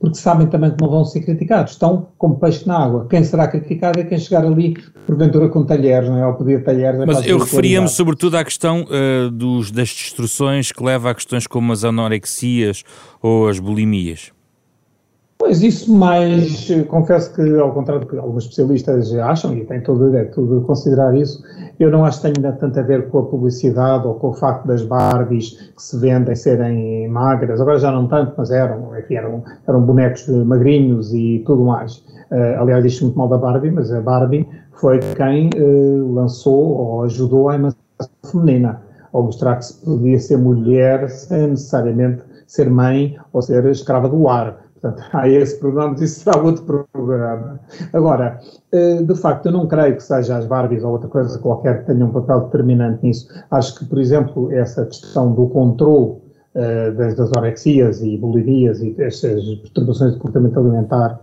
[0.00, 1.72] porque sabem também que não vão ser criticados.
[1.72, 3.06] Estão como peixe na água.
[3.10, 6.26] Quem será criticado é quem chegar ali, porventura, com talheres, não é?
[6.26, 7.00] Ou pedir talheres.
[7.00, 11.46] É Mas eu referia-me sobretudo à questão uh, dos, das destruções que leva a questões
[11.46, 12.84] como as anorexias
[13.20, 14.30] ou as bulimias.
[15.38, 20.02] Pois isso mais, confesso que ao contrário do que alguns especialistas acham, e tem todo
[20.02, 21.40] o direito de considerar isso,
[21.78, 24.66] eu não acho que tenha tanto a ver com a publicidade ou com o facto
[24.66, 29.44] das Barbies que se vendem serem magras, agora já não tanto, mas eram, enfim, eram,
[29.68, 31.98] eram bonecos magrinhos e tudo mais.
[32.32, 37.04] Uh, aliás, diz muito mal da Barbie, mas a Barbie foi quem uh, lançou ou
[37.04, 43.16] ajudou a emancipação feminina, ao mostrar que se podia ser mulher sem necessariamente ser mãe
[43.32, 47.60] ou ser escrava do ar Portanto, há esse programa, isso será outro programa.
[47.92, 48.40] Agora,
[48.72, 51.92] eh, de facto, eu não creio que seja as Barbies ou outra coisa qualquer que
[51.92, 53.28] tenha um papel determinante nisso.
[53.50, 56.16] Acho que, por exemplo, essa questão do controle
[56.54, 61.20] uh, das, anexias e bulimias e essas perturbações de comportamento alimentar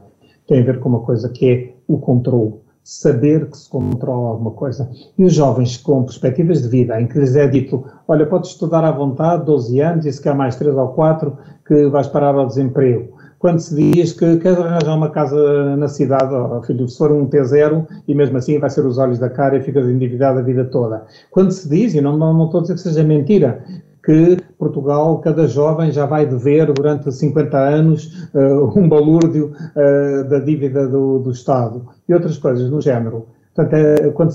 [0.48, 2.54] tem a ver com uma coisa que é o controle.
[2.84, 4.88] Saber que se controla alguma coisa.
[5.18, 8.84] E os jovens com perspectivas de vida, em que lhes é dito: olha, podes estudar
[8.84, 11.36] à vontade, 12 anos, e se quer mais 3 ou 4,
[11.68, 13.15] que vais parar ao desemprego
[13.46, 17.28] quando se diz que quer arranjar uma casa na cidade, oh, filho, se for um
[17.28, 20.66] T0 e mesmo assim vai ser os olhos da cara e ficas endividado a vida
[20.66, 21.06] toda.
[21.30, 23.64] Quando se diz, e não, não, não estou a dizer que seja mentira,
[24.04, 30.40] que Portugal, cada jovem já vai dever durante 50 anos uh, um balúrdio uh, da
[30.40, 33.28] dívida do, do, Estado e outras coisas do género.
[33.54, 34.34] Portanto, é, quando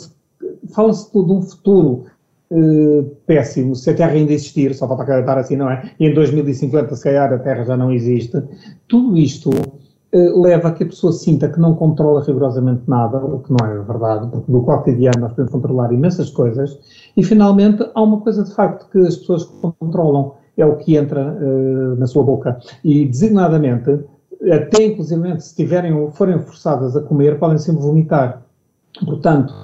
[0.73, 2.05] fala-se de um futuro
[2.51, 5.91] uh, péssimo, se a Terra ainda existir, só falta acreditar assim, não é?
[5.99, 8.43] E em 2050, se calhar, a Terra já não existe.
[8.89, 13.41] Tudo isto uh, leva a que a pessoa sinta que não controla rigorosamente nada, o
[13.41, 16.79] que não é verdade, porque no cotidiano nós podemos controlar imensas coisas,
[17.17, 21.33] e finalmente há uma coisa de facto que as pessoas controlam, é o que entra
[21.41, 22.59] uh, na sua boca.
[22.85, 24.01] E designadamente,
[24.53, 28.43] até inclusive se tiverem, forem forçadas a comer, podem sempre vomitar.
[29.07, 29.55] Portanto,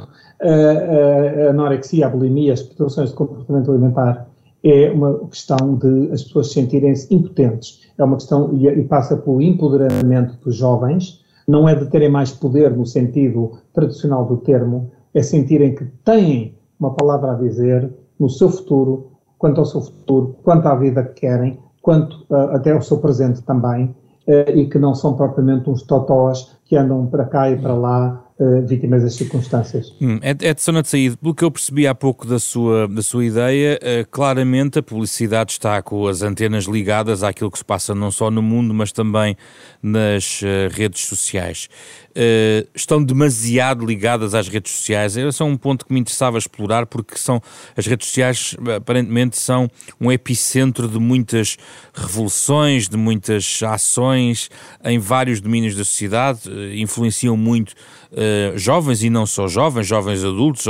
[0.40, 4.26] a, a anorexia, a bulimia, as perturbações de comportamento alimentar
[4.62, 7.82] é uma questão de as pessoas sentirem-se impotentes.
[7.96, 12.32] É uma questão e, e passa pelo empoderamento dos jovens, não é de terem mais
[12.32, 18.28] poder no sentido tradicional do termo, é sentirem que têm uma palavra a dizer no
[18.28, 22.82] seu futuro, quanto ao seu futuro, quanto à vida que querem, quanto uh, até ao
[22.82, 23.94] seu presente também,
[24.26, 28.25] uh, e que não são propriamente uns totós que andam para cá e para lá
[28.38, 29.92] uh, vítimas das circunstâncias.
[30.00, 34.08] Hum, Edson Saíde, pelo que eu percebi há pouco da sua, da sua ideia, uh,
[34.10, 38.42] claramente a publicidade está com as antenas ligadas àquilo que se passa não só no
[38.42, 39.36] mundo, mas também
[39.82, 41.68] nas uh, redes sociais.
[42.16, 45.18] Uh, estão demasiado ligadas às redes sociais.
[45.18, 47.42] Esse é um ponto que me interessava explorar, porque são
[47.76, 51.58] as redes sociais aparentemente são um epicentro de muitas
[51.92, 54.48] revoluções, de muitas ações
[54.82, 57.72] em vários domínios da sociedade, uh, influenciam muito
[58.12, 60.64] uh, jovens e não só jovens, jovens adultos,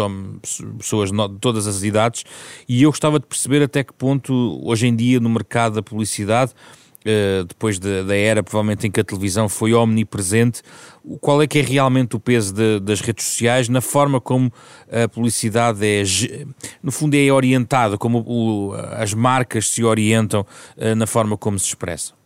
[0.78, 2.24] pessoas de todas as idades,
[2.68, 6.52] e eu gostava de perceber até que ponto hoje em dia no mercado da publicidade
[7.46, 10.62] depois de, da era provavelmente em que a televisão foi omnipresente,
[11.20, 14.52] qual é que é realmente o peso de, das redes sociais na forma como
[14.90, 16.02] a publicidade é,
[16.82, 20.44] no fundo é orientada, como o, as marcas se orientam
[20.76, 22.16] uh, na forma como se expressam?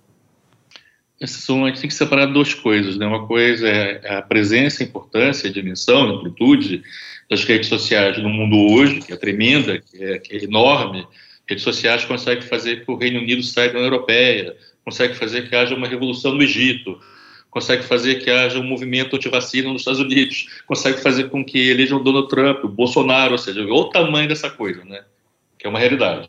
[1.27, 3.07] São, a gente tem que separar duas coisas, né?
[3.07, 6.83] Uma coisa é a presença, a importância, a dimensão, a amplitude
[7.29, 11.07] das redes sociais no mundo hoje, que é tremenda, que é, que é enorme.
[11.47, 15.55] Redes sociais conseguem fazer que o Reino Unido saia da União Europeia, consegue fazer que
[15.55, 16.99] haja uma revolução no Egito,
[17.51, 22.03] consegue fazer que haja um movimento anti-vacina nos Estados Unidos, consegue fazer com que elejam
[22.03, 25.03] Donald Trump, o Bolsonaro, ou seja, o tamanho dessa coisa, né?
[25.59, 26.27] que é uma realidade.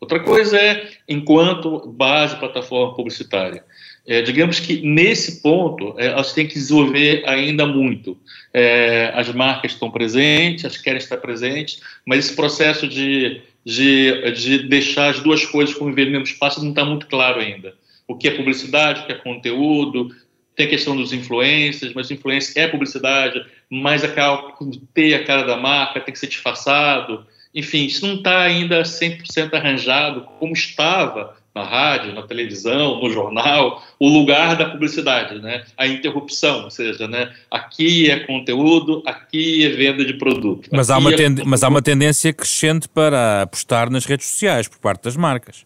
[0.00, 3.62] Outra coisa é, enquanto base plataforma publicitária,
[4.06, 8.16] é, digamos que nesse ponto é, elas têm que desenvolver ainda muito.
[8.54, 14.68] É, as marcas estão presentes, elas querem estar presentes, mas esse processo de, de, de
[14.68, 17.74] deixar as duas coisas conviver no mesmo espaço não está muito claro ainda
[18.10, 20.12] o que é publicidade, o que é conteúdo,
[20.60, 25.44] tem a questão dos influencers, mas influência é publicidade, mas acaba por ter a cara
[25.44, 27.24] da marca, tem que ser disfarçado.
[27.54, 33.82] Enfim, isso não está ainda 100% arranjado como estava na rádio, na televisão, no jornal,
[33.98, 35.64] o lugar da publicidade, né?
[35.76, 37.32] A interrupção, ou seja, né?
[37.50, 40.68] Aqui é conteúdo, aqui é venda de produto.
[40.70, 44.78] Mas, há uma, é mas há uma tendência crescente para apostar nas redes sociais por
[44.78, 45.64] parte das marcas.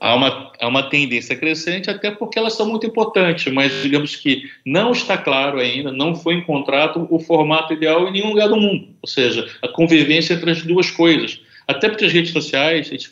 [0.00, 4.50] Há, uma, há uma tendência crescente, até porque elas são muito importantes, mas digamos que
[4.66, 8.88] não está claro ainda, não foi encontrado o formato ideal em nenhum lugar do mundo.
[9.00, 11.40] Ou seja, a convivência entre as duas coisas.
[11.68, 13.10] Até porque as redes sociais, a gente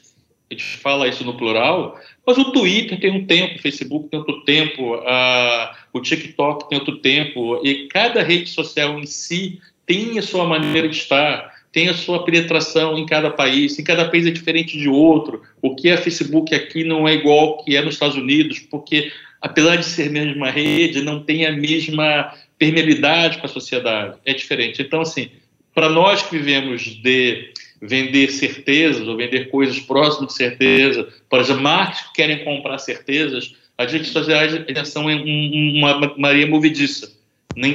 [0.79, 4.95] fala isso no plural, mas o Twitter tem um tempo, o Facebook tem outro tempo,
[5.07, 10.45] a, o TikTok tem outro tempo, e cada rede social em si tem a sua
[10.45, 14.79] maneira de estar, tem a sua penetração em cada país, em cada país é diferente
[14.79, 15.43] de outro.
[15.61, 19.13] O que é Facebook aqui não é igual ao que é nos Estados Unidos, porque
[19.41, 24.33] apesar de ser a mesma rede, não tem a mesma permeabilidade com a sociedade, é
[24.33, 24.83] diferente.
[24.83, 25.29] Então, assim,
[25.75, 31.63] para nós que vivemos de vender certezas ou vender coisas próximas de certeza, por exemplo,
[31.63, 34.53] marcas que querem comprar certezas, as redes sociais
[34.87, 37.13] são uma maria movediça.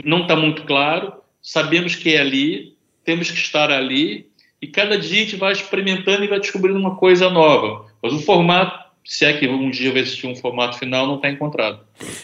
[0.03, 2.72] Não está muito claro, sabemos que é ali,
[3.03, 4.27] temos que estar ali,
[4.61, 7.85] e cada dia a gente vai experimentando e vai descobrindo uma coisa nova.
[8.01, 11.29] Mas o formato se é que um dia vai existir um formato final, não está
[11.29, 11.79] encontrado.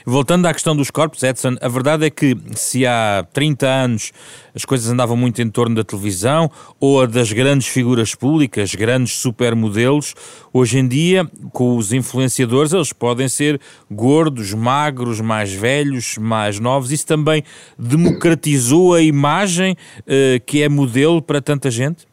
[0.06, 4.12] Voltando à questão dos corpos, Edson, a verdade é que se há 30 anos
[4.56, 6.50] as coisas andavam muito em torno da televisão
[6.80, 10.16] ou das grandes figuras públicas, grandes supermodelos,
[10.52, 13.60] hoje em dia, com os influenciadores, eles podem ser
[13.92, 16.92] gordos, magros, mais velhos, mais novos.
[16.92, 17.44] Isso também
[17.78, 22.09] democratizou a imagem uh, que é modelo para tanta gente?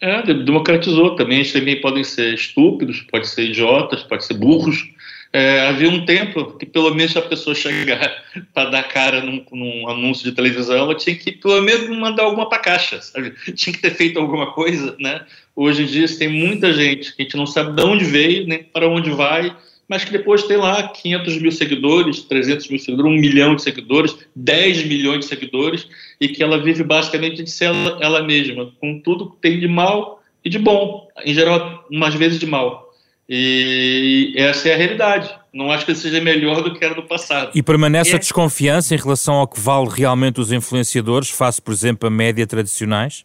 [0.00, 1.38] É, democratizou também.
[1.38, 4.88] Eles também podem ser estúpidos, podem ser idiotas, podem ser burros.
[5.32, 9.88] É, havia um tempo que pelo menos a pessoa chegar para dar cara num, num,
[9.88, 13.32] anúncio de televisão, ela tinha que pelo menos mandar alguma para caixa, sabe?
[13.54, 15.24] Tinha que ter feito alguma coisa, né?
[15.54, 18.64] Hoje em dia tem muita gente que a gente não sabe de onde veio, nem
[18.64, 19.54] para onde vai,
[19.90, 24.16] mas que depois tem lá 500 mil seguidores, 300 mil seguidores, 1 milhão de seguidores,
[24.36, 25.88] 10 milhões de seguidores,
[26.20, 29.66] e que ela vive basicamente de ser ela, ela mesma, com tudo que tem de
[29.66, 32.88] mal e de bom, em geral, umas vezes de mal.
[33.28, 35.28] E essa é a realidade.
[35.52, 37.50] Não acho que seja melhor do que era no passado.
[37.52, 38.14] E permanece é.
[38.14, 42.46] a desconfiança em relação ao que vale realmente os influenciadores, face, por exemplo, a média
[42.46, 43.24] tradicionais?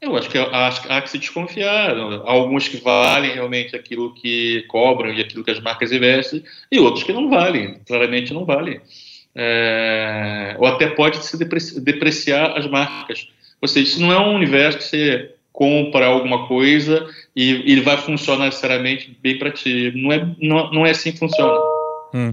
[0.00, 1.96] Eu acho que há, que se desconfiar.
[2.24, 7.02] Alguns que valem realmente aquilo que cobram e aquilo que as marcas investem, e outros
[7.02, 8.80] que não valem, claramente não valem.
[9.34, 11.36] É, ou até pode se
[11.80, 13.28] depreciar as marcas.
[13.60, 17.96] Ou seja, isso não é um universo que você compra alguma coisa e ele vai
[17.96, 19.92] funcionar necessariamente bem para ti.
[19.94, 21.75] Não é, não, não é assim que funciona.
[22.16, 22.30] Hum.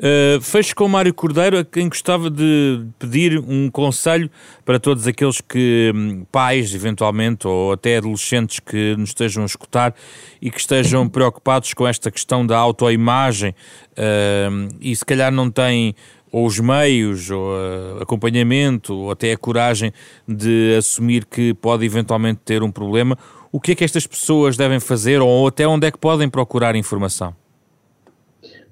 [0.00, 4.30] Uh, fecho com o Mário Cordeiro, a quem gostava de pedir um conselho
[4.64, 9.94] para todos aqueles que, hum, pais, eventualmente, ou até adolescentes que nos estejam a escutar
[10.40, 15.94] e que estejam preocupados com esta questão da autoimagem uh, e se calhar não têm
[16.32, 19.92] ou os meios, ou uh, acompanhamento, ou até a coragem
[20.26, 23.18] de assumir que pode eventualmente ter um problema,
[23.52, 26.74] o que é que estas pessoas devem fazer ou até onde é que podem procurar
[26.76, 27.34] informação?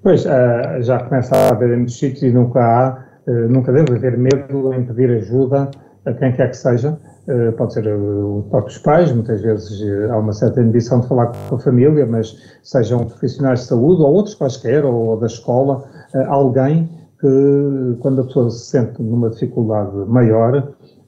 [0.07, 3.93] Pois, uh, já começa a haver em muitos sítios e nunca há, uh, nunca deve
[3.93, 5.69] haver medo em pedir ajuda
[6.05, 6.97] a quem quer que seja.
[7.27, 11.55] Uh, pode ser os próprios pais, muitas vezes há uma certa ambição de falar com
[11.55, 15.83] a família, mas sejam profissionais de saúde ou outros quaisquer, ou da escola,
[16.29, 16.89] alguém
[17.19, 20.63] que, quando a pessoa se sente numa dificuldade maior, eh,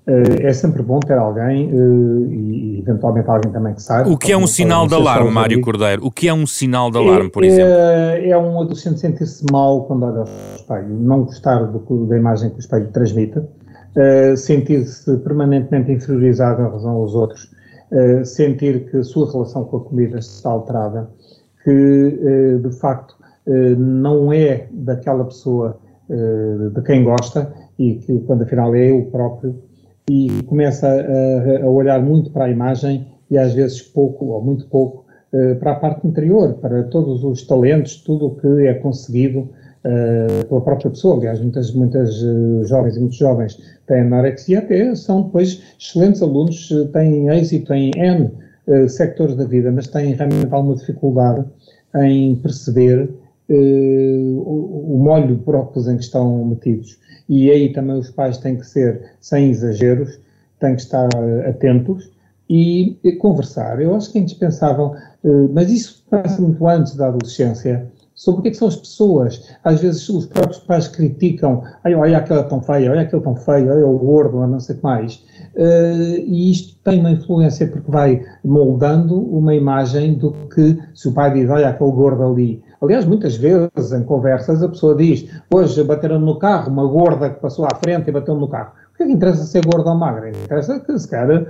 [0.08, 4.10] é sempre bom ter alguém eh, e eventualmente alguém também que saiba.
[4.10, 6.06] O que é um sinal de alarme, Mário Cordeiro?
[6.06, 7.72] O que é um sinal de alarme, por é, exemplo?
[7.72, 12.58] É um adolescente sentir-se mal quando olha ao espelho, não gostar do, da imagem que
[12.58, 17.52] o espelho transmite, uh, sentir-se permanentemente inferiorizado em relação aos outros,
[17.92, 21.10] uh, sentir que a sua relação com a comida está alterada,
[21.64, 23.18] que uh, de facto
[23.80, 29.60] não é daquela pessoa de quem gosta e que quando afinal é o próprio
[30.10, 34.66] e começa a, a, olhar muito para a imagem e às vezes pouco ou muito
[34.66, 39.42] pouco uh, para a parte interior, para todos os talentos, tudo o que é conseguido
[39.42, 41.18] uh, pela própria pessoa.
[41.18, 46.70] Aliás, muitas, muitas uh, jovens e muitos jovens têm anorexia até, são depois excelentes alunos,
[46.92, 48.32] têm êxito em N
[48.88, 51.44] sectores da vida, mas têm realmente alguma dificuldade
[51.96, 53.10] em perceber
[53.54, 58.58] o, o molho de brócolis em que estão metidos e aí também os pais têm
[58.58, 60.20] que ser sem exageros,
[60.60, 62.10] têm que estar eh, atentos
[62.50, 63.80] e, e conversar.
[63.80, 64.96] Eu acho que é indispensável,
[65.54, 69.48] mas isso passa muito antes da adolescência, sobre o que, é que, são as pessoas.
[69.64, 73.88] Às vezes os próprios pais criticam, olha aquela tão feia, olha aquele tão feio, olha
[73.88, 75.24] o gordo, ou não sei o que mais.
[75.56, 81.14] Uh, e isto tem uma influência porque vai moldando uma imagem do que, se o
[81.14, 85.84] pai diz, olha aquele gordo ali, Aliás, muitas vezes em conversas a pessoa diz: Hoje
[85.84, 88.72] bateram no carro, uma gorda que passou à frente e bateu no carro.
[88.94, 90.30] O que é que interessa ser gorda ou magra?
[90.30, 91.46] Interessa que se calhar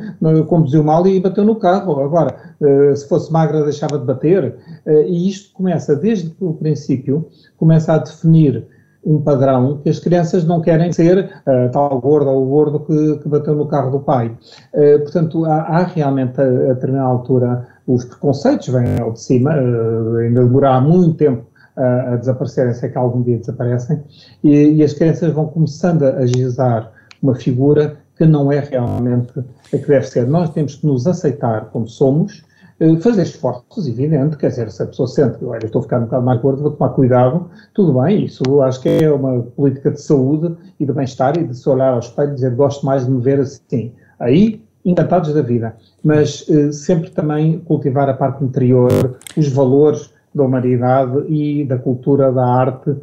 [0.48, 2.00] conduziu mal e bateu no carro.
[2.00, 4.56] Agora, eh, se fosse magra, deixava de bater.
[4.86, 7.28] Eh, e isto começa desde o princípio,
[7.58, 8.68] começa a definir
[9.06, 11.18] um padrão que as crianças não querem ser
[11.48, 14.36] uh, tal gordo ou gordo que, que, bateu no carro do pai.
[14.74, 19.52] Uh, portanto, há, há realmente, a, a determinada altura, os preconceitos vêm ao de cima,
[19.52, 24.04] uh, ainda demorará muito tempo a, a desaparecerem, sei que algum dia desaparecem,
[24.44, 29.78] e, e as crianças vão começando a agilizar uma figura que não é realmente a
[29.78, 30.28] que deve ser.
[30.28, 32.44] Nós temos que nos aceitar como somos,
[32.80, 36.00] eh, fazer esforços, evidente, quer dizer, se a pessoa sente que, olha, estou a ficar
[36.00, 39.92] um bocado mais gordo, vou tomar cuidado, tudo bem, isso acho que é uma política
[39.92, 43.06] de saúde e de bem-estar e de se olhar ao espelho e dizer, gosto mais
[43.06, 43.94] de me ver assim.
[44.20, 50.44] Aí, encantados da vida, mas eh, sempre também cultivar a parte interior, os valores da
[50.44, 53.00] humanidade e da cultura, da arte uh,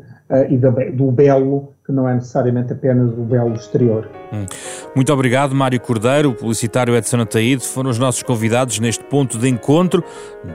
[0.49, 4.11] e da, do belo, que não é necessariamente apenas o belo exterior.
[4.33, 4.45] Hum.
[4.95, 9.49] Muito obrigado, Mário Cordeiro, o publicitário Edson Ataíde, foram os nossos convidados neste ponto de
[9.49, 10.03] encontro,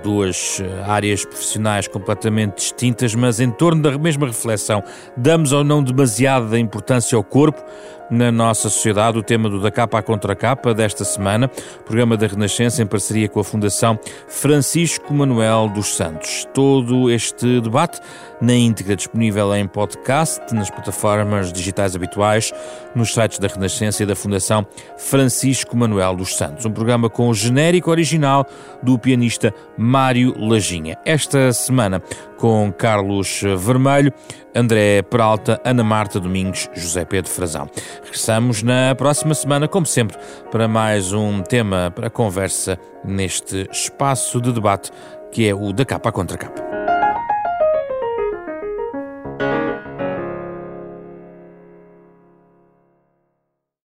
[0.04, 4.84] duas eh, áreas profissionais completamente distintas, mas em torno da mesma reflexão.
[5.16, 7.64] Damos ou não demasiada importância ao corpo?
[8.12, 11.48] na nossa sociedade, o tema do Da Capa à Contra Capa desta semana,
[11.86, 16.46] programa da Renascença em parceria com a Fundação Francisco Manuel dos Santos.
[16.54, 18.02] Todo este debate
[18.42, 21.21] na íntegra disponível em podcast, nas plataformas
[21.52, 22.52] digitais habituais,
[22.96, 24.66] nos sites da Renascença e da Fundação
[24.98, 26.66] Francisco Manuel dos Santos.
[26.66, 28.46] Um programa com o genérico original
[28.82, 30.98] do pianista Mário Lajinha.
[31.06, 32.02] Esta semana
[32.38, 34.12] com Carlos Vermelho,
[34.56, 37.70] André Peralta, Ana Marta Domingos, José Pedro Frazão.
[38.04, 40.18] Regressamos na próxima semana, como sempre,
[40.50, 44.92] para mais um tema para conversa neste espaço de debate
[45.32, 46.71] que é o da capa contra capa.